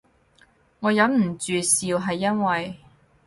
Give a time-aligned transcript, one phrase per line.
[0.79, 2.75] 我忍唔住笑係因為